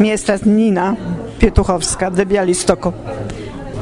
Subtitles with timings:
[0.00, 0.96] Miejsca Nina
[1.38, 2.92] Pietuchowska, de Białystoku.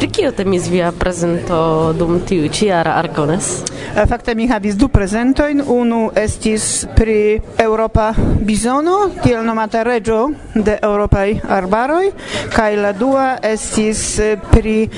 [0.03, 1.57] Pri kio temis via prezento
[1.95, 3.51] dum tiu ĉiara Arcones?
[3.95, 5.63] Eh, fakte mi havis du prezentojn.
[5.71, 6.65] Unu estis
[6.97, 8.09] pri Europa
[8.43, 10.17] bizono, tiel nomata reĝo
[10.57, 11.29] de eŭropaj
[11.59, 12.11] arbaroj,
[12.51, 14.89] kaj la dua estis eh, pri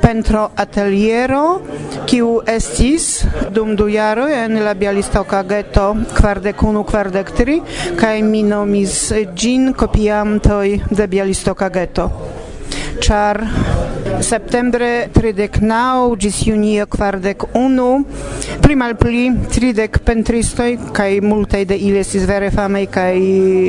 [0.00, 1.42] pentro ateliero,
[2.08, 7.60] kiu estis dum du jaroj en la Bialistoka geto kvardek unu, kvardek tri,
[8.00, 12.08] kaj mi nomis ĝin kopiantoj de Bialistoka geto.
[13.04, 13.44] Czar
[14.20, 18.04] septembre 39 gis junio 41
[18.62, 23.18] pli malpli 30 pentristoi kai multaj de ili estis vere famei kaj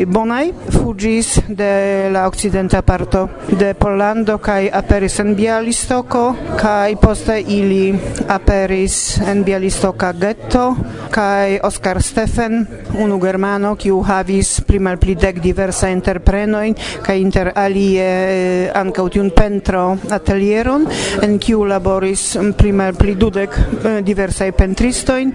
[0.08, 0.52] bonaj.
[0.72, 6.24] Fugis de la occidenta parto de Pollando kaj aperis en Bialistoko
[6.60, 7.96] kaj poste ili
[8.28, 10.76] aperis en Bialistoka ghetto
[11.12, 12.66] kaj Oskar Steffen
[13.00, 16.74] unu germano kiu havis pli dek diversa entreprenoj
[17.04, 19.98] kaj inter alie eh, ankaŭ tiun pentro
[20.36, 20.84] atelieron
[21.24, 25.32] en kiu laboris mm, prime pli dudek eh, diversaj pentristojn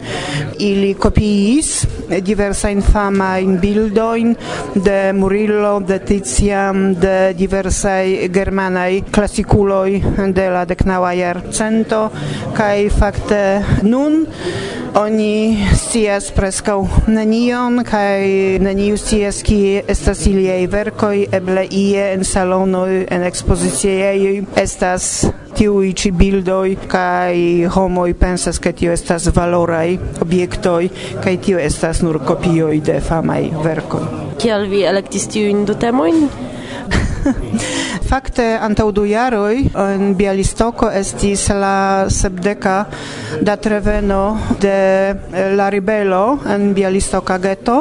[0.61, 4.35] ili kopiis eh, diversajn famajn bildojn
[4.75, 10.01] de Murillo de Tizian, de diversaj germanaj klasikuloj
[10.37, 12.03] de la deknaŭa jarcento.
[12.57, 13.43] Kaj fakte
[13.83, 14.27] nun
[14.99, 18.25] Oni scias preskaŭ nenion kaj
[18.59, 25.07] neniu scias kie estas iliaj verkoj, eble ie en salonoj, en ekspoziciejoj estas
[25.55, 27.39] tiuj ĉi bildoj kaj
[27.77, 29.97] homoj pensas ke tio estas valoraj
[30.27, 30.91] objektoj
[31.23, 34.07] kaj tio estas nur kopioj de famaj verkoj.
[34.43, 36.50] Kial vi elektis tiujn du temojn?
[38.11, 42.77] Fakte antaŭ du jaroj en Bialistoko estis la sepdeka
[43.47, 44.23] datreveno
[44.61, 44.75] de
[45.11, 47.77] eh, la ribelo en Bialistoka geto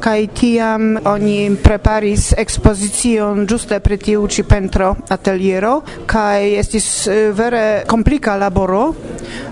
[0.00, 7.66] kaj tiam oni preparis ekspozicion ĝuste pri tiu ĉi pentro ateliero kaj estis eh, vere
[7.88, 8.86] komplika laboro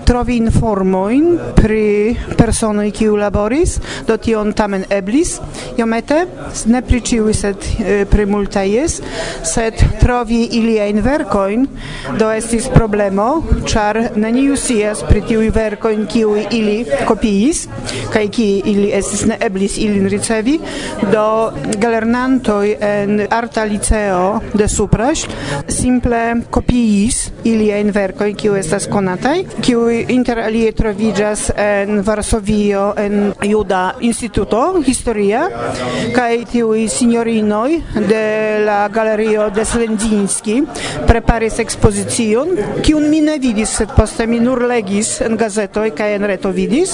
[0.05, 5.39] trovi informojn pri personoj kiu laboris, do tion tamen eblis.
[5.77, 6.25] Iomete,
[6.71, 7.67] ne pri ĉiuj sed
[8.11, 8.99] pri multaj jes,
[9.43, 11.65] sed trovi iliajn verkojn
[12.19, 13.29] do estis problemo,
[13.65, 17.65] ĉar neniu scias pri tiuj verkojn kiuj ili kopiis
[18.13, 20.59] kaj kiuj ili estis ne eblis ilin ricevi,
[21.11, 21.25] do
[21.81, 25.25] gelernantoj en arta liceo de Supraś
[25.67, 33.95] simple kopiis iliajn verkojn kiuj estas konataj, kiuj inter alie troviĝas en Varsovio en Juda
[34.05, 35.47] Instituto Historia
[36.13, 38.25] kaj tiuj signorinoj de
[38.61, 40.59] la Galerio de Slendzinski
[41.07, 42.51] preparis ekspozicion
[42.85, 46.93] kiun mi ne vidis sed poste mi nur legis en gazetoj kaj en reto vidis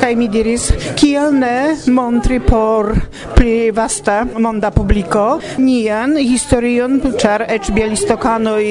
[0.00, 2.94] kaj mi diris kiel ne montri por
[3.36, 5.26] pli vasta monda publiko
[5.60, 8.64] nian historion ĉar eĉ bjelistokanoj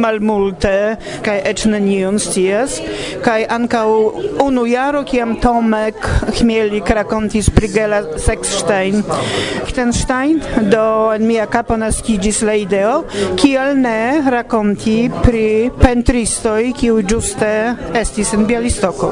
[0.00, 0.74] malmulte
[1.28, 2.80] kaj eĉ nenion scias?
[3.24, 3.86] kaj ankaŭ
[4.46, 6.08] unu jaro kiam Tomek
[6.38, 9.02] Chmielik rakontis pri Gela Sexstein.
[9.76, 12.94] Liechtenstein do en mia kapo naskiĝis la ideo
[13.36, 17.50] kiel ne rakonti pri pentristoj kiuj ĝuste
[18.00, 19.10] estis en Bialistoko.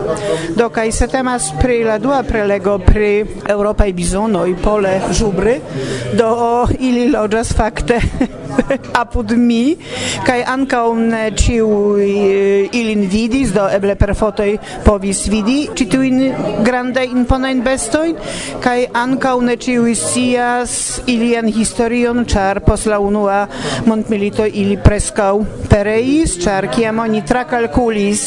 [0.56, 3.12] Do kaj se temas pri la dua prelego pri
[3.52, 5.58] eŭropaj bizonoj pole żubry
[6.16, 6.30] do
[6.78, 8.00] ili loĝas fakte
[9.02, 9.76] apud mi
[10.24, 12.08] kaj ankaŭ ne ĉiuj
[12.72, 14.50] ilin vidis do eble per fotoj
[14.84, 16.20] povis vidi ĉi tiujn
[16.66, 18.16] grandajn imponajn bestojn
[18.64, 20.74] kaj ankaŭ ne ĉiuj scias
[21.10, 23.40] ilian historion ĉar post la unua
[23.86, 25.32] mondmilito ili preskaŭ
[25.70, 28.24] pereis ĉar kiam oni trakalkulis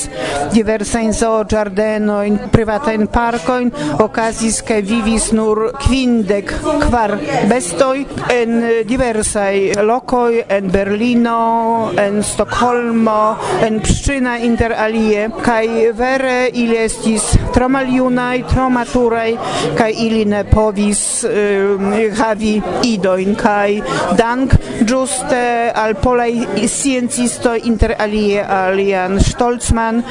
[0.54, 3.72] diversajn zooĝardenojn privatajn parkojn
[4.08, 6.54] okazis ke vivis nur kvindek
[6.88, 7.18] kvar
[7.52, 16.78] bestoj en diversaj lokoj en Berlino en Stokholmo en Pszczyna inter alie kai vere ili
[16.78, 17.24] estis
[17.54, 19.36] tro maljunaj, tro maturaj
[19.78, 21.82] kaj ili ne povis uh,
[22.20, 23.80] havi idojn kaj
[24.18, 24.54] dank
[24.88, 26.32] ĝuste al polaj
[26.68, 30.02] sciencisto inter alie al Jan Stolzman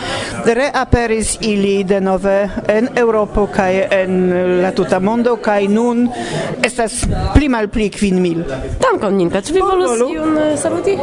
[0.45, 2.37] reaperis ili denove
[2.69, 4.19] en Eŭropo kaj en
[4.63, 6.07] la tuta mondo kaj nun
[6.65, 7.05] estas
[7.35, 8.43] pli malpli kvin mil.
[8.81, 10.97] Dankon Ninka, ĉu vi volus iun eh, saluti?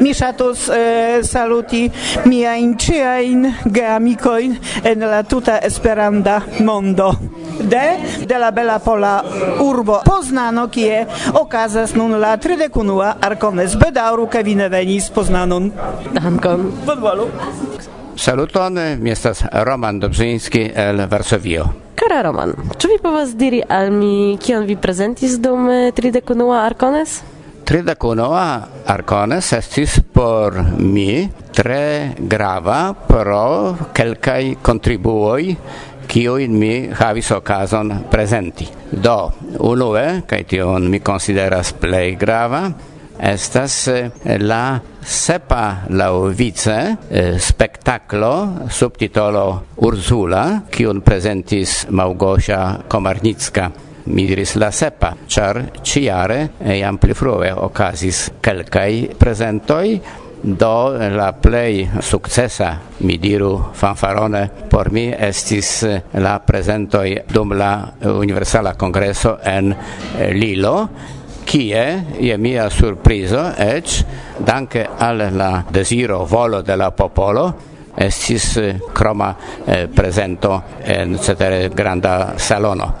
[0.00, 1.82] Mi ŝatus uh, eh, saluti
[2.28, 3.31] miajn ĉiajn
[3.64, 7.12] geamikojn en la tuta Esperanta mondo.
[7.60, 9.24] De, de la bella pola
[9.60, 13.76] urbo Poznano, kie okazas nun la 31 Arcones.
[13.76, 15.72] Bedauru, ke vi ne venis Poznanon.
[16.12, 16.70] Dankon.
[16.86, 17.28] Bonvolu.
[18.16, 21.72] Saluton, mi estas Roman Dobrzyński el Varsovio.
[21.94, 27.22] Kara Roman, czy vi povas diri al mi, kion vi prezentis dum 31 Arcones?
[27.72, 31.24] tridecunoa arcones estis por mi
[31.56, 35.54] tre grava pro kelkaj contribuoi
[36.04, 38.66] kiuj mi havis okazon presenti.
[38.92, 39.14] Do,
[39.64, 42.66] unue, kaj tion mi konsideras plej grava,
[43.16, 44.10] estas eh,
[44.44, 46.76] la sepa laovice
[47.08, 49.46] eh, spektaklo subtitolo
[49.88, 53.70] Ursula, kiun presentis Małgosia Komarnicka
[54.04, 60.00] mi diris la sepa, char ciare iam eh, pli frue ocasis quelcai presentoi,
[60.42, 67.92] do la plei successa mi diru fanfarone por mi estis eh, la presentoi dum la
[67.96, 69.74] eh, universala congresso en
[70.32, 70.88] Lilo
[71.44, 74.04] kie je mia surprizo ec
[74.36, 79.36] danke al la desiro volo de la popolo estis eh, croma
[79.66, 82.94] eh, presento en cetere granda salono.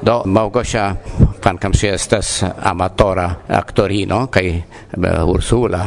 [0.00, 0.94] Do Małgosia,
[1.40, 4.64] kvankam si estas amatora aktorino kaj eh,
[5.24, 5.84] Ursula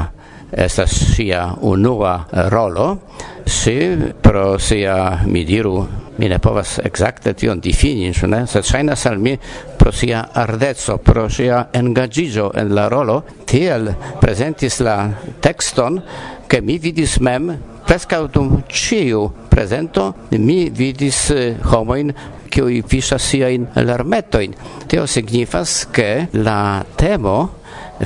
[0.51, 2.97] estas sia unua rolo,
[3.45, 8.45] si pro sia, mi diru, mi ne povas exacte tion difini, ne?
[8.47, 9.37] Sed ŝajnas al mi
[9.77, 15.09] pro sia ardezzo, pro sia engagigio en la rolo, tiel presentis la
[15.39, 16.01] texton,
[16.47, 17.51] che mi vidis mem
[17.89, 22.13] prescau dum ciu presento mi vidis eh, homoin
[22.53, 24.53] kiuj piŝas siajn larmetoin
[24.89, 27.49] Tio signifas, che la temo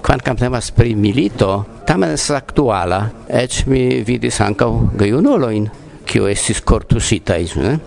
[0.02, 5.70] quancam temas pri milito, tamen es actuala, ec mi vidis ancau gaiunoloin,
[6.08, 7.78] cio estis cortusitais, ne?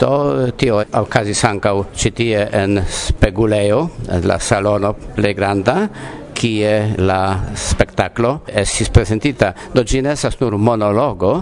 [0.00, 5.88] Do tio occasis ancau citie en speguleo, en la salono plegranda,
[6.44, 9.54] kie la spektaklo estis prezentita.
[9.72, 11.38] Do ĝi ne estas nur monologo,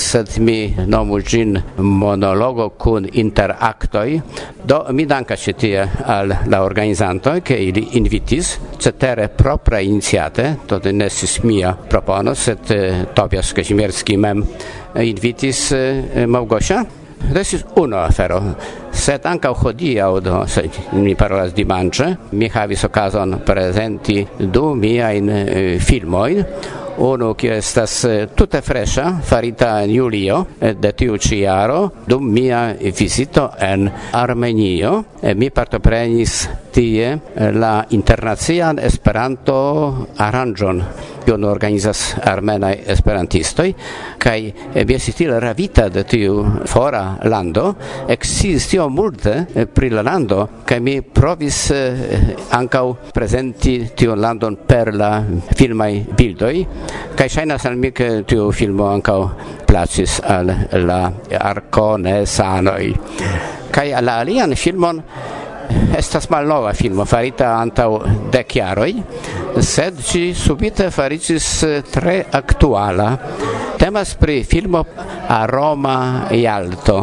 [0.00, 4.16] sed mi nomu ĝin monologo kun interaktoj.
[4.64, 5.84] Do mi dankas ĉi tie
[6.16, 12.70] al la organizantoj, ke ili invitis cetere propra iniciate, to ne estis mia propono, sed
[12.72, 16.84] eh, Tobias Kazimierski mem eh, invitis eh, Małgosia
[17.32, 18.40] Restis uno afero,
[18.92, 25.44] sed anca hodiaŭ, do, se mi parolas manche, mi havis okazon prezenti du miajn e,
[25.46, 26.44] eh, filmoin.
[26.98, 31.44] Uno che estas eh, tutte fresha farita in julio eh, de tiu ĉi
[32.06, 39.56] dum mia visito en Armenio e mi partoprenis tie eh, la internacian Esperanto
[40.20, 40.82] aranĝon
[41.24, 43.70] kiun organizas armenaj esperantistoj
[44.20, 47.70] kaj eh, mi estis tiel ravita de tiu fora lando
[48.12, 51.60] eksciis tiom multe eh, pri la lando kaj mi provis
[52.58, 52.84] ankaŭ
[53.14, 55.10] prezenti tiun landon per la
[55.56, 56.54] filmaj bildoj
[57.16, 59.20] kaj ŝajnas al mi ke tiu filmo ankaŭ
[59.66, 60.52] placis al
[60.84, 61.00] la
[61.40, 62.84] arkonesanoj
[63.72, 65.02] kaj la alian filmon
[66.00, 68.00] estas malnova filmo farita antau
[68.32, 68.92] dec jaroj,
[69.62, 73.08] sed ĝi subite fariĝis eh, tre aktuala.
[73.76, 74.82] Temas pri filmo
[75.28, 76.98] Aroma Jalto.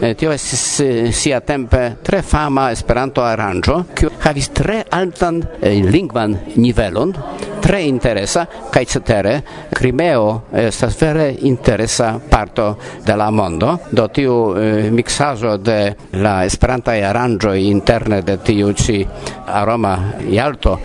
[0.00, 6.36] Eh, tio estis eh, sia tempe tre fama Esperanto aranĝo, kiu havis tre altan lingvan
[6.56, 7.16] nivelon
[7.60, 13.78] tre interesa kai cetere Crimeo estas vere interesa parto de la mondo.
[13.90, 19.06] Do tiu eh, mixajo de la esperanta aranjo interne de tiu ci
[19.46, 19.96] aroma
[20.28, 20.78] jalto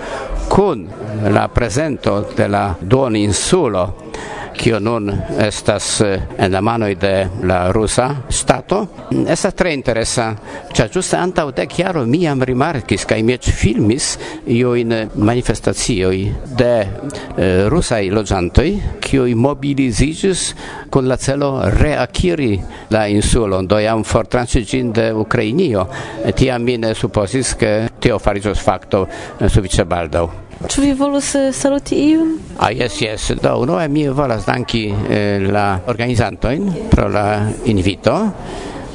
[0.47, 0.87] kun
[1.31, 4.04] la presento de la duoninsulo
[4.57, 10.29] kio nun estas eh, en la manoj de la rusa stato mm, estas tre interesa.
[10.75, 14.09] Ĉar ĝuste antaŭ dek jaroj mi jam rimarkis kaj mi eĉ filmis
[14.47, 16.17] iujn manifestacioj
[16.57, 18.69] de eh, rusaj loĝantoj
[19.05, 20.45] kiuj mobiliziĝis
[20.89, 22.53] kun la celo reakiri
[22.89, 25.87] la insulon do jam for ĝin de Ukrainio.
[26.35, 30.44] Tiam mi ne supozis ke tio fariĝos fakto eh, sufiĉe baldaŭ.
[30.55, 32.29] Ĉu vi volus eh, saluti iun?
[32.63, 33.27] Ah, yes, yes.
[33.43, 37.25] Do, unue mi volas danki eh, la organizantojn pro la
[37.67, 38.15] invito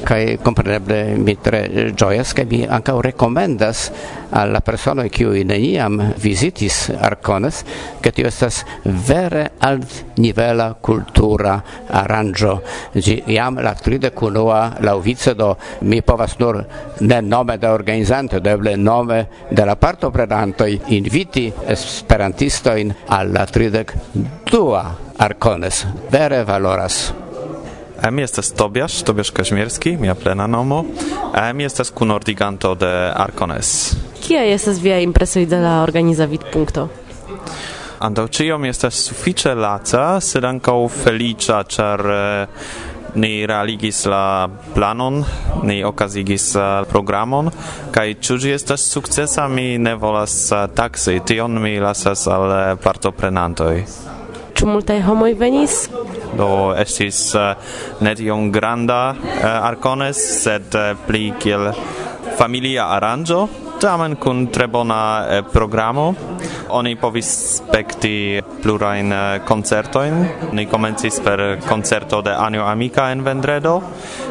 [0.05, 3.91] kai compreneble mi tre gioias kai mi ankaŭ rekomendas
[4.31, 7.63] al la personoj kiuj neniam visitis Arcones
[8.01, 11.55] ke tio estas vere alt nivela kultura
[12.01, 12.57] arrangio
[12.93, 13.75] gi jam la
[14.15, 16.63] kunoa la uvice do mi povas nur
[16.99, 24.85] ne nome da organizante do eble nome de la partoprenantoj inviti esperantistojn in alla 32a
[25.17, 27.13] Arkones vere valoras.
[28.01, 30.83] Em jesteś Tobiasz, Tobiasz Kaźmierski, mia plena nomo.
[31.33, 33.95] Em jesteś kunordiganto de Arcones.
[34.21, 36.43] Kia jesteś via impresoi de la organizavit
[38.65, 42.47] jesteś sufice laca, syrankał felicia czar e,
[43.15, 45.23] ni realigis la planon,
[45.63, 47.51] ni okazigis e, programon,
[47.91, 53.85] kaj czuż jesteś sukcesa mi ne volas e, taksy, tion mi lasas al partoprenantoj.
[54.61, 55.75] Ĉu multaj homoj venis?
[56.37, 57.55] Do estis uh,
[58.05, 61.71] ne tiom granda uh, Arkones, sed uh, pli kiel
[62.37, 63.39] familia aranĝo
[63.81, 66.13] tamen kun tre bona eh, programo.
[66.69, 70.25] Oni povis spekti plurajn eh, koncertojn.
[70.53, 73.79] Ni komencis per koncerto de Anio Amika en vendredo,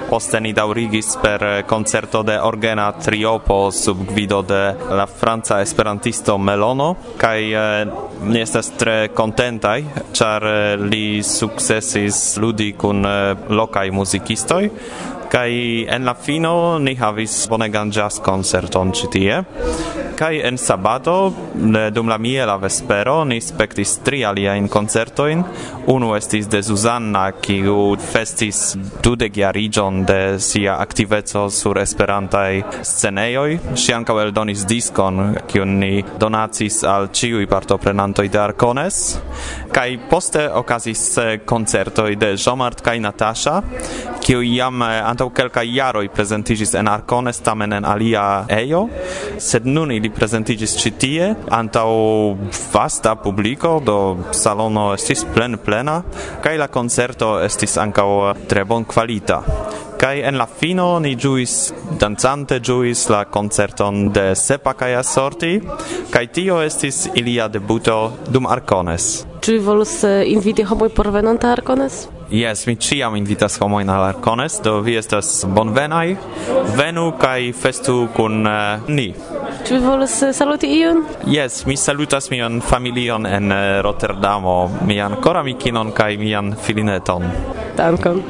[0.08, 6.38] poste ni daŭrigis per eh, koncerto de Orgena Triopo sub gvido de la franca esperantisto
[6.38, 7.94] Melono kaj eh,
[8.30, 9.82] ni estas tre kontentaj,
[10.14, 14.68] ĉar eh, li sukcesis ludi kun eh, lokaj muzikistoj
[15.30, 19.42] kai en la fino ni havis bonegan jazz concerton ĉi tie.
[20.18, 21.32] Kai en sabato
[21.94, 25.44] dum la miela vespero ni spektis tri alia in concertoin
[25.86, 33.08] unu estis de Susanna kiu festis dudek giarigion de sia aktiveco sur esperantaj si
[33.84, 38.98] ŝi ankaŭ eldonis diskon kiun ni donacis al ciui partoprenantoi de Arcones.
[39.72, 43.60] Kai poste okazis eh, concertoi de Jomart kaj Natasha
[44.20, 48.86] kiu jam eh, antau kelkaj jaroj presentigis en Arcones, tamen en alia ejo,
[49.36, 52.38] sed nun ili presentigis citie, antau
[52.72, 56.00] vasta publico, do salono estis plen plena
[56.40, 59.42] kai la concerto estis ankaŭ tre bonkvalita.
[60.00, 65.60] Kai en la fino ni juis danzante juis la concerton de Sepa kai Sorti
[66.10, 69.26] kai tio estis ilia debuto dum Arcones.
[69.40, 72.08] Czy volos eh, inviti homoj por venonta Arcones?
[72.30, 76.16] Yes, mi ciam invitas homoin al Arcones, do vi estas bonvenai.
[76.76, 79.08] Venu kai festu kun uh, ni.
[79.66, 81.02] Ĉu vi volas eh, saluti iun?
[81.26, 87.26] Yes, mi salutas mian familion en eh, Rotterdamo, mian koramikinon kaj mian filineton.
[87.76, 88.22] Dankon.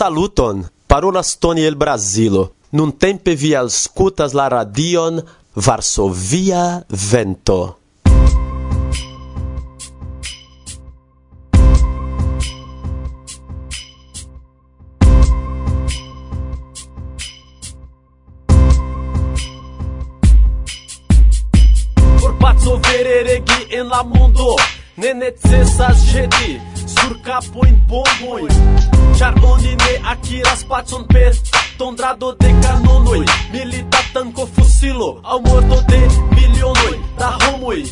[0.00, 2.54] Saluton, parolas Tony el Brasilo.
[2.72, 5.20] Nun tempe vi alscutas la radion
[5.54, 7.76] Varsovia Vento.
[22.22, 24.56] Por pazzo vere regi en la mundo
[24.96, 25.14] Ne
[27.10, 28.48] nur in bomboi
[29.18, 31.32] Char oni ne akiras pacon per
[31.78, 36.00] tondrado de canonoi Milita tanko fusilo aŭ morto de
[36.34, 37.84] milionoi da homoi.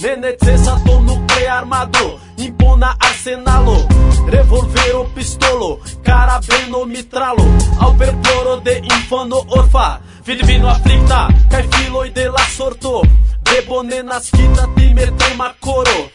[0.00, 3.86] Ne necesas dono armado Impona arsenalo
[4.28, 7.44] Revolvero, pistolo Carabeno, mitralo
[7.80, 13.02] Al perploro de infano orfa Filipino aflicta Kaj filoi de la sorto
[13.42, 16.10] De bonena skita timer tema coro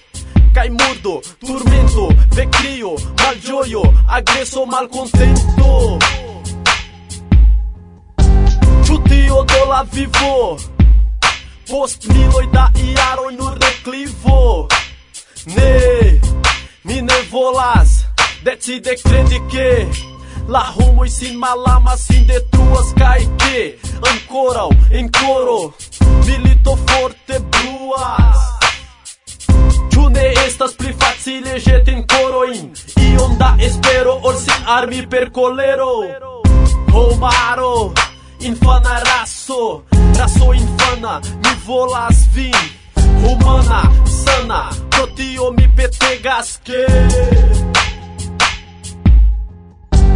[0.53, 5.97] Cai mudo, turmento, vecrio, malgioio, agresso, malcontento.
[8.83, 10.57] Čutio dola vivo,
[11.69, 14.67] postniloj da i jaroj nur deklivo.
[15.55, 16.19] Ne,
[16.83, 18.05] mi ne volas,
[18.43, 19.87] de crede que
[20.47, 20.73] La
[21.05, 23.79] e sin malama sin de truas cae que
[24.91, 25.73] em encoro,
[26.25, 28.50] milito forte bruas
[29.91, 32.71] Ĉu ne estas pli facile ĵeti korojn
[33.07, 35.91] Iom da espero ol sin armi per kolero.
[36.93, 37.93] Homaro,
[38.39, 39.83] infana raso
[40.17, 42.53] Raso infana, mi volas vin.
[43.21, 46.85] Humana, sana, pro tio mi petegas ke.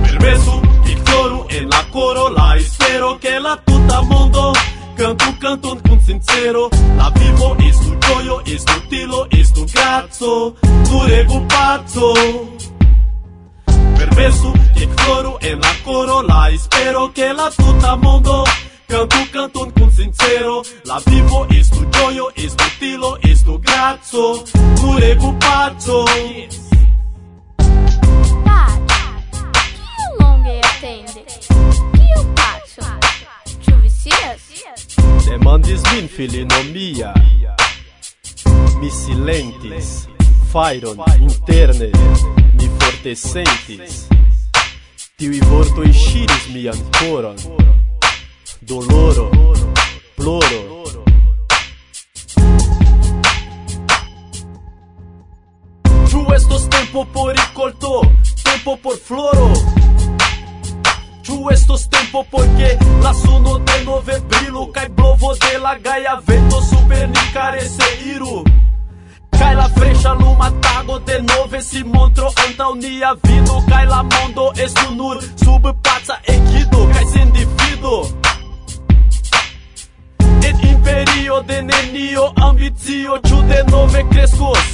[0.04, 4.54] Permesu, ignoru en la coro la espero que la tuta mondo
[4.96, 12.14] Canto, canto con sincero La vivo estu joyo, gioio, es tilo, estu grazo cazzo pazzo.
[13.98, 18.44] Perverso, che cloro en la coro La espero che la tuta mondo.
[18.88, 26.06] Canto, canto con sincero La vivo estu joyo, gioio, tilo, estu grazo cazzo pazzo.
[26.06, 26.75] yes.
[35.26, 37.14] Demandis min filino mia.
[38.80, 40.08] Mi silentis
[40.52, 41.90] Fajron interne
[42.54, 44.06] Mi forte sentis.
[45.18, 47.42] Tiui vortoi ŝiris mian koron
[48.62, 49.30] Doloro
[50.16, 50.62] Ploro.
[56.12, 58.02] Tu estos tempo por rikolto
[58.44, 59.85] Tempo por floro.
[61.26, 62.68] Ĉu estos tempo por ke
[63.04, 68.44] la suno denove brilu kaj blovo de la gaja vento super ni karese iru?
[69.40, 74.94] Kaj la freŝa luma tago denove si montro antaŭ nia vido kaj la mondo estu
[74.96, 77.98] nur sub paca ekido kaj sen divido.
[80.48, 84.68] En imperio de nenio ambicio ĉu denove kreskos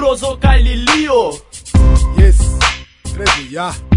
[0.00, 1.20] rozo kaj lilio?
[2.16, 2.40] Yes,
[3.12, 3.93] tre ja.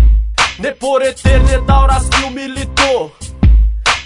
[0.60, 3.12] Ne por eterne dauras kiu milito.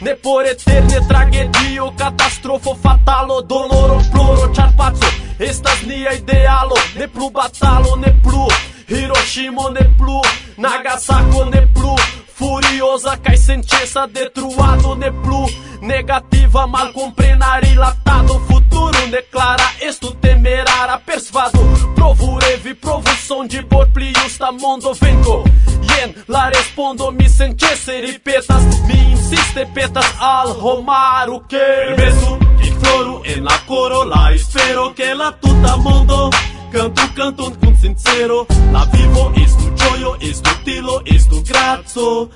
[0.02, 7.30] Ne por eterne tragedio, catastrofo, fatalo, doloro, ploro, ĉar paco estas nia idealo Ne plu
[7.30, 8.48] batalo, ne plu.
[8.90, 10.22] Hiroshima, ne plu.
[10.58, 11.96] Nagasako, ne plu.
[12.42, 15.46] Furiosa kai sentença detruado Ne plu
[15.80, 21.60] Negativa mal comprenari latado Futuro declara Estu temerara Persvado
[21.94, 25.44] Provu revi Provu som de por pli justa mondo vengo
[25.84, 33.22] Jen la respondo mi senĉese ripetas Mi insiste petas al homaro ke Permesu que floru
[33.24, 36.32] en la coro La espero que la tuta mondo.
[36.72, 38.46] Cantu canton kun sincero.
[38.72, 42.30] La vivo estu gioio, estu tilo, estu grazzo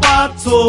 [0.00, 0.66] pazzo.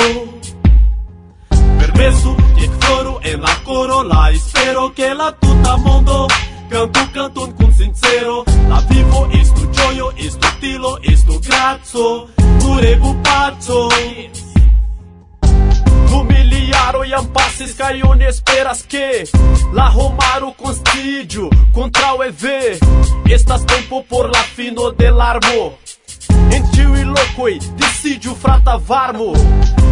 [1.78, 6.28] Permesso che floro en la coro La espero che la tuta mondo
[6.70, 8.44] Canto canton con sincero.
[8.68, 12.28] La vivo estu gioio, estu tilo, estu grazzo
[12.60, 13.88] Tu rego pazzo.
[17.08, 19.24] Iam passis kai esperas ke
[19.74, 22.80] La homaro constidio contra o EV
[23.30, 25.78] Estas tempo por la fino de larmo.
[26.52, 29.34] En tiui locoi decidio frata varmo.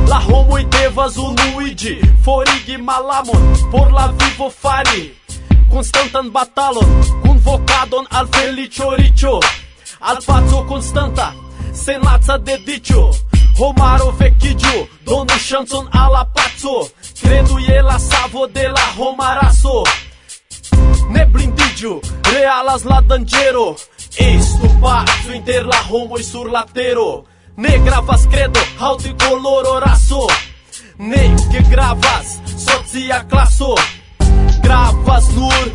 [0.08, 3.42] La homoi devas unuigi Forigi malamon.
[3.72, 5.14] Por la vivo fari
[5.70, 6.88] Constantan batalon.
[7.24, 9.40] Convocadon al felicio ricio
[10.00, 11.34] Al pazzo constanta
[11.74, 13.12] Sen lazza dedicio
[13.58, 16.90] Homaro vecchigiu, donu chanson alla pazzo
[17.22, 19.84] Credo je la savo de la homaraso.
[21.10, 23.76] Ne blindidio, realas la dangero
[24.18, 27.26] Estu pazzo inter la homoi sur latero
[27.58, 30.28] Ne gravas credo, al tricoloro raso
[30.98, 33.76] Ne que gravas, socia classo
[34.62, 35.72] Gravas nur,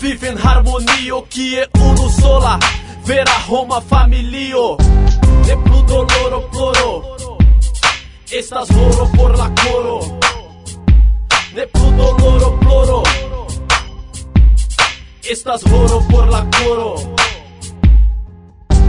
[0.00, 2.58] vive en harmonio Kie unu sola,
[3.04, 4.76] vera Roma familio.
[5.48, 7.36] Ne plu doloro ploro
[8.30, 10.00] Estas horo por la coro.
[11.54, 13.02] Ne plu doloro ploro
[15.30, 16.94] Estas horo por la coro.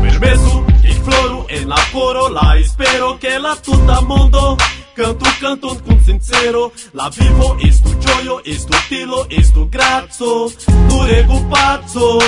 [0.01, 4.57] Permesu che floru en la coro La espero que la tuta mondo
[4.95, 6.73] Canto canton cum sincero.
[6.91, 10.51] La vivo estu gioio, estu tilo, estu grazzo
[10.89, 12.19] Durego pazzo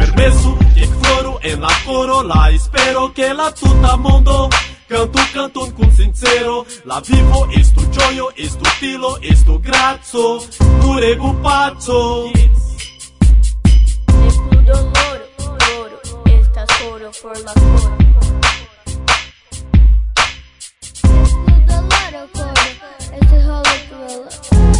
[0.00, 4.48] permesso que floro en la coro la espero que la tuta mondo
[4.88, 10.40] Canto canton cum sincero, la vivo estu gioio, estu filo, estu grazo
[10.82, 12.26] curego pazzo.
[12.34, 12.60] Yes.
[14.26, 15.26] Escudo loro,
[15.68, 17.96] loro, estas oro por la coro.
[21.22, 22.64] Escudo loro, coro,
[23.14, 24.79] estas oro por la coro.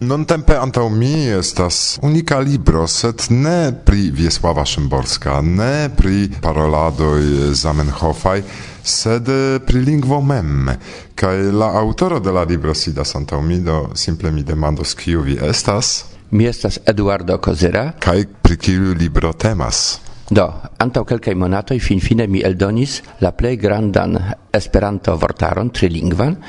[0.00, 7.52] Non tempe antau mi estas unika libro, sed ne pri Wiesława Szymborska, ne pri paroladoj
[7.52, 8.40] Zamenhofaj,
[8.80, 9.28] sed
[9.66, 10.72] pri lingvo mem.
[11.12, 15.36] Kaj la autoro de la libro sidas antau mi, do simple mi demandos kiu vi
[15.36, 16.06] estas?
[16.30, 17.92] Mi estas Eduardo Kozera.
[18.00, 20.00] Kaj pri kiu libro temas?
[20.30, 20.48] Do,
[20.80, 24.16] antaŭ kelkaj monatoj finfine mi eldonis la plej grandan
[24.48, 26.40] Esperanto-vortaron trilingvan,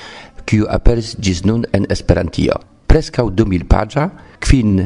[0.48, 2.56] kiu aperis ĝis nun en Esperantio
[2.92, 4.84] prescau 2000 pagia, quin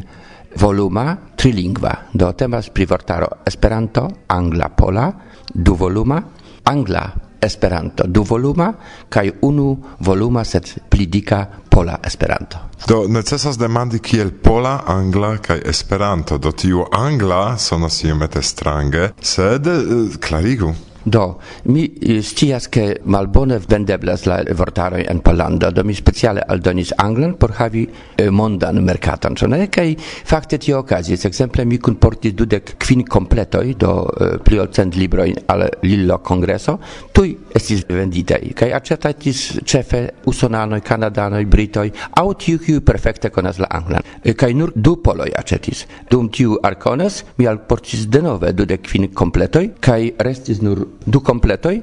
[0.62, 5.10] voluma trilingva, do temas pri vortaro Esperanto, Angla, Pola,
[5.52, 6.22] du voluma,
[6.70, 8.70] Angla, Esperanto, du voluma,
[9.10, 9.74] kaj unu
[10.06, 12.70] voluma, sed pli dika Pola Esperanto.
[12.86, 19.66] Do necesas demandi kiel Pola, Angla kaj Esperanto, do tiu Angla sonas iomete strange, sed
[19.66, 20.76] eh, klarigu.
[21.06, 26.94] Do, mi eh, scias che malbone vendeblas la vortaroj en Pollando, do mi speciale aldonis
[26.98, 29.68] anglan por havi eh, mondan merkaton, ĉu ne?
[29.70, 29.94] Kaj
[30.26, 31.28] fakte tio okazis.
[31.30, 36.80] Ekzemple mi kunportis dudek kvin kompletoj do eh, pli ol cent libroj al Lillo Kongreso,
[37.14, 41.86] tuj estis venditaj kaj aĉetatis ĉefe usonanoj, kanadanoj, britoj
[42.18, 44.02] aŭ tiu kiu perfekte konas la anglan.
[44.26, 45.86] Kaj nur du poloj aĉetis.
[46.10, 51.76] Dum tiu arkonas mi alportis denove dudek kvin kompletoj kaj restis nur du kompletoj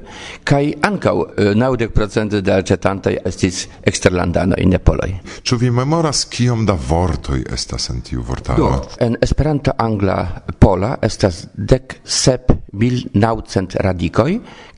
[0.43, 5.11] kaj ankaŭ eh, naŭdek procent de aĉetantoj estis eksterlandanoj in nepoloi
[5.43, 8.57] Ĉu vi memoras kiom da vortoj estas en tiu vortaro?
[8.57, 10.17] Do, en Esperanto angla
[10.59, 14.31] pola estas dek sep mil naucent radikoj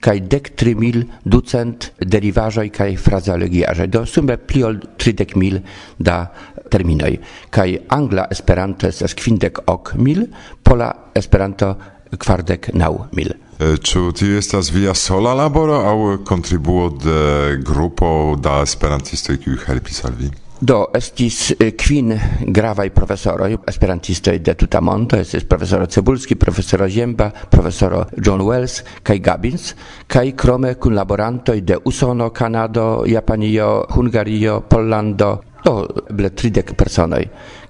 [0.03, 3.87] kai dek tri mil ducent derivaĵoj kai frazeologiaĵoj.
[3.87, 5.61] Do sume pli ol tridek mil
[5.97, 6.25] da
[6.71, 7.17] terminoj.
[7.49, 10.25] kai angla Esperanto estas kvindek ok mil,
[10.63, 11.75] pola Esperanto
[12.17, 13.31] kvardek naŭ mil.
[13.59, 20.03] Eh, ĉu tio estas via sola laboro aŭ kontribuo de grupo da esperantistoj kiuj helpis
[20.03, 20.27] al vi?
[20.59, 22.11] Do estis eh, kvin
[22.57, 29.19] gravaj profesoroj esperantistoj de tuta monto, estis profesoro Cebulski, profesoro Ziemba, profesoro John Wells kaj
[29.23, 29.71] Gabins,
[30.07, 35.33] kaj krome kunlaborantoj de Usono, Kanado, Japanio, Hungario, Pollando,
[35.65, 35.75] do
[36.13, 37.23] ble tridek personoj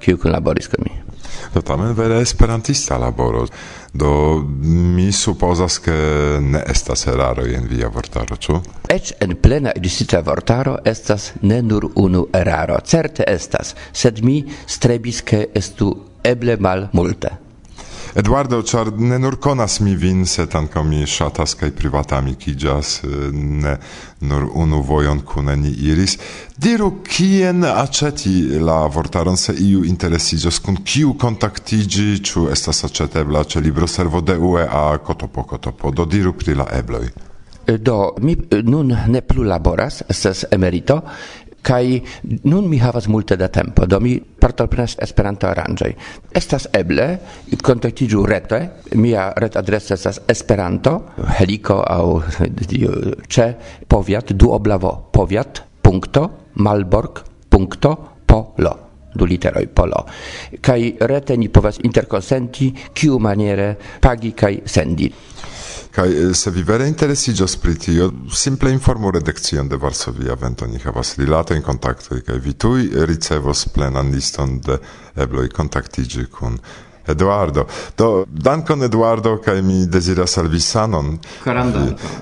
[0.03, 1.01] kiuj kunlaboris kun mi.
[1.53, 3.45] Do tamen vere esperantista laboro.
[3.95, 4.43] Do
[4.95, 5.93] mi supposas ke
[6.43, 8.57] ne estas eraro en via vortaro, ĉu?
[8.91, 12.81] Eĉ en plena edisita vortaro estas ne nur unu eraro.
[12.83, 15.93] Certe estas, sed mi strebis ke estu
[16.27, 17.44] eble mal multe.
[18.15, 22.91] Eduardo, ĉar ne nur konas mi vin, sed ankaŭ mi ŝatas kaj privata amikiĝas,
[23.35, 23.73] ne
[24.29, 26.15] nur unu vojon kune ni iris.
[26.55, 33.87] Diru, kien aceti la vortaron, se iu interesiĝos, kun kiu kontaktiĝi, ĉu estas aĉetebla libro
[33.87, 35.91] servo de UEA kotopo kotopo.
[35.91, 37.09] Do diru pri la ebloj.
[37.67, 41.01] Do mi nun ne plu laboras, estas emerito,
[41.65, 41.99] kai
[42.45, 45.91] nun mi havas multe da tempo do mi partoprenas Esperanto aranĝoj
[46.41, 47.07] estas eble
[47.65, 48.61] kontaktiĝu rete
[49.01, 50.95] mia ret adreso estas Esperanto
[51.39, 52.05] heliko aŭ
[53.35, 53.47] ĉe
[53.89, 60.03] powiat duoblavo powiat punkto malborg punkto polo du literoj polo.
[60.61, 65.07] Kaj rete ni povas interkonsenti kiu maniere pagi kai sendi.
[65.95, 70.67] Kaj eh, se vi vere interesiĝas pri tio, simple informu redakcion de Varsovia Vento.
[70.67, 74.77] Ni havas rilatojn kontaktoj kaj vi tuj ricevos plenan liston de
[75.15, 76.59] ebloj kontaktiĝi kun
[77.07, 77.67] Eduardo.
[77.97, 81.17] Do, dankon Eduardo, kaj mi deziras al vi sanon.
[81.43, 81.73] Koran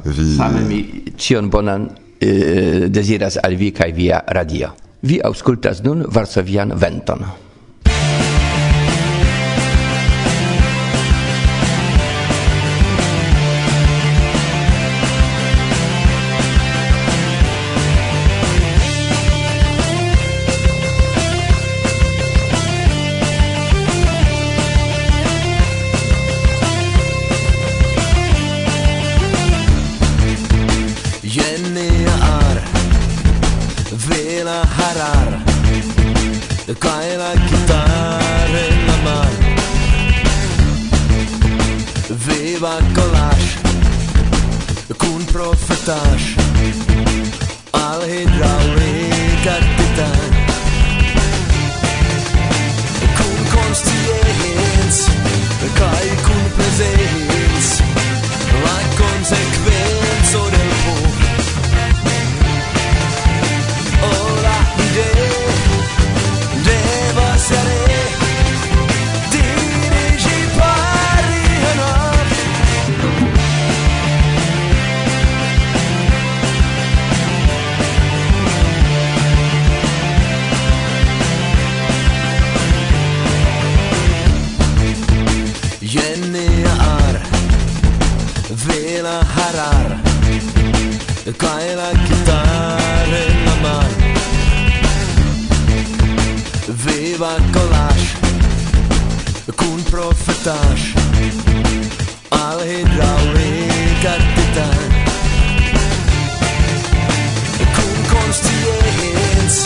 [0.05, 0.83] vi, Same mi
[1.17, 1.87] cion bonan
[2.19, 4.69] eh, eh, deziras al vi kaj via radio.
[5.01, 7.25] Vi auskultas nun Varsovian Venton.
[43.03, 43.57] idolash
[44.97, 46.35] Cun profetage
[47.73, 50.31] Al hidraulica titan.
[53.17, 54.97] Cun consciens
[55.79, 57.81] Kai cun presens
[58.63, 60.82] La consequenzo del
[99.93, 100.81] profetaș
[102.29, 104.89] al hidraulic capitan
[107.75, 109.61] Cu conștienți,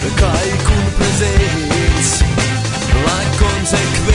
[0.00, 2.24] pe cai cu prezenți,
[3.04, 4.05] la consecvență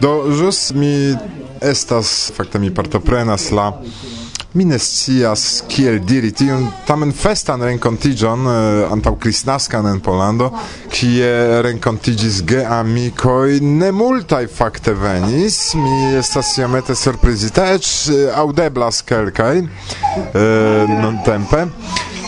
[0.00, 1.16] Do jus mi
[1.60, 3.72] estas fakte mi partoprenas la
[4.52, 8.54] Mi ne scias kiel diri tion tamen festan renkontiĝon uh,
[8.90, 10.48] antaŭ Kristnaskan en Pollando,
[10.90, 11.28] kie
[11.62, 15.60] renkontiĝis geamikoj nemultaj fakte venis.
[15.78, 21.68] Mi estas iomete surprizita, eĉ eh, aŭdeblas kelkaj uh, nuntempe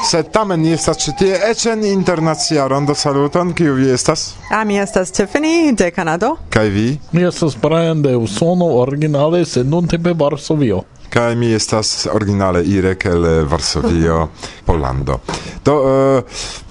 [0.03, 2.95] sed tamen ni estas ĉi tie eĉ en internacia rondo.
[2.95, 4.33] Saluton kiu vi estas?
[4.51, 6.37] Ah mi estas Tiffany de Kanado.
[6.51, 6.87] Kaj vi?
[7.13, 13.25] Mi estas Brian de Usono originale sed nuntempe Varsovio kaj mi estas originale Irek el
[13.25, 14.29] eh, Varsovio,
[14.67, 15.21] Polando.
[15.65, 15.75] Do,
[16.19, 16.23] eh,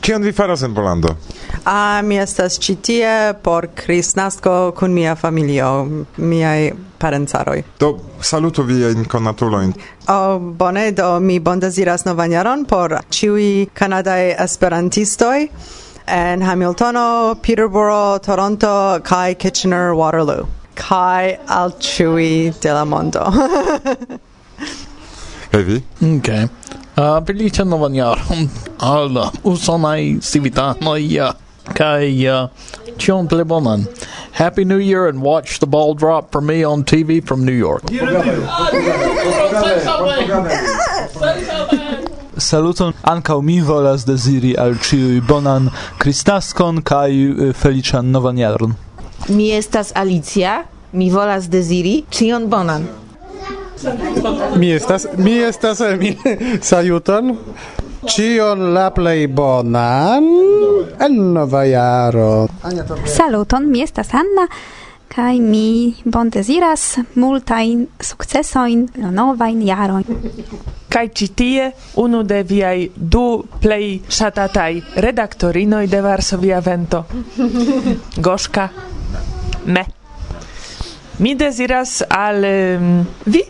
[0.02, 1.16] kion uh, vi faras en Polando?
[1.66, 3.12] A, mi estas ĉi tie
[3.44, 5.86] por kristnasko kun mia familio,
[6.18, 7.62] miaj parencaroj.
[7.80, 9.76] Do, salutu viajn konatulojn.
[10.10, 15.46] O, bone, do mi bondeziras novan jaron por ĉiuj kanadaj esperantistoj
[16.08, 20.50] en Hamiltono, Peterborough, Toronto kaj Kitchener-Waterloo.
[20.74, 23.30] Kai al ciui de la mondo.
[25.52, 25.84] E vi?
[26.00, 26.50] Ok.
[26.98, 31.34] Uh, felice novan jaron al usonai civitanoi uh,
[31.74, 32.48] kai uh,
[32.98, 33.86] cion ple bonan.
[34.32, 37.84] Happy New Year and watch the ball drop for me on TV from New York.
[42.38, 47.12] Saluton ankaŭ mi volas deziri al ĉiuj bonan Kristaskon kaj
[47.60, 48.74] feliĉan novan jaron.
[49.28, 52.88] Mi estas Alicia, mi volas deziri ĉion bonan.
[54.56, 56.18] Mi estas mi estas eh, mi
[56.72, 57.38] saluton.
[58.08, 60.26] Cion la plej bonan
[61.00, 62.48] en nova jaro.
[63.06, 64.48] Saluton, mi estas Anna
[65.16, 70.20] kaj mi bondeziras multajn sukcesojn novajn jarojn.
[70.92, 77.04] Kaj ĉi tie unu de viaj du plej ŝatataj redaktorinoj de Varsovia Vento.
[78.28, 78.68] Goŝka.
[79.66, 79.86] Me.
[81.20, 83.44] Mi deziras al um, vi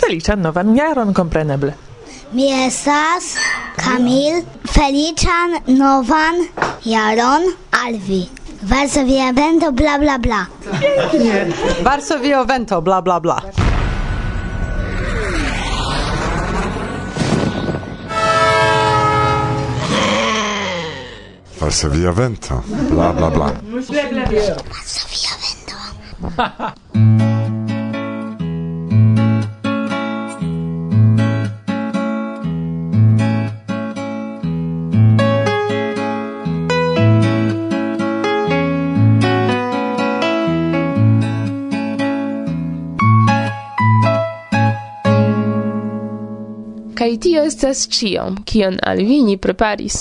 [0.00, 1.74] Feliĉan novan jaron, kompreneble.
[2.32, 3.34] Mi estas
[3.80, 4.42] Kamil.
[4.70, 6.44] Feliĉan novan
[6.86, 7.48] jaron
[7.80, 8.20] al vi.
[8.70, 10.44] Varsovia vento bla bla bla.
[11.88, 13.40] Varsovia vento bla bla bla.
[21.60, 23.52] Varsovia vento bla bla bla.
[23.74, 24.56] Varsovia vento.
[47.00, 49.94] Kai tio estas cio, kion al vi ni preparis.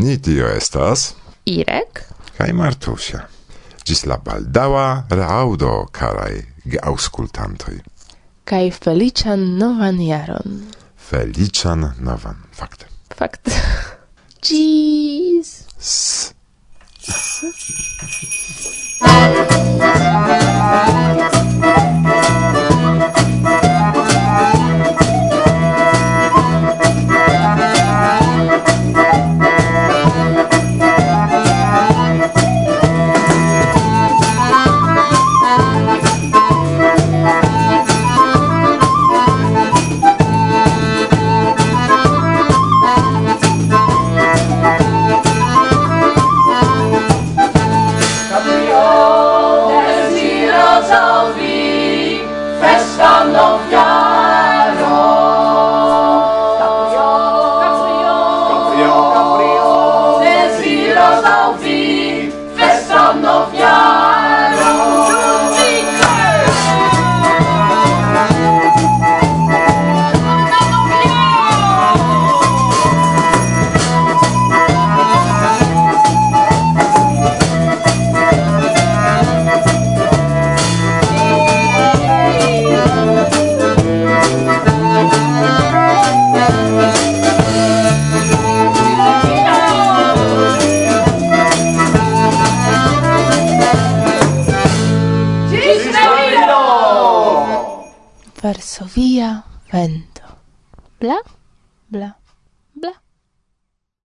[0.00, 1.10] Ni tio estas...
[1.44, 2.00] Irek.
[2.38, 3.26] Kai Martusia.
[3.84, 6.40] Gis la baldaua reaudo, carai
[6.80, 7.76] auscultantoi.
[8.48, 10.64] Kai felician novan jaron.
[11.10, 12.88] Felician novan, fakte.
[13.20, 13.52] Fakt.
[14.48, 15.68] Gis.
[15.76, 16.32] S.
[17.04, 17.44] S.